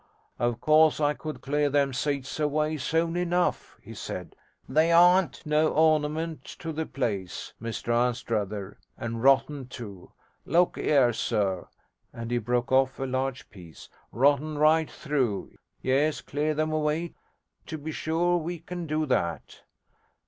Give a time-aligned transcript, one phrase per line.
[0.39, 4.35] 'Of course I could clear them seats away soon enough,' he said.
[4.67, 10.11] 'They aren't no ornament to the place, Mr Anstruther, and rotten too.
[10.43, 11.67] Look 'ere, sir,'
[12.11, 15.55] and he broke off a large piece 'rotten right through.
[15.83, 17.13] Yes, clear them away,
[17.67, 19.61] to be sure we can do that.'